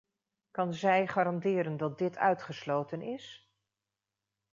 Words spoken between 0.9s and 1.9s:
garanderen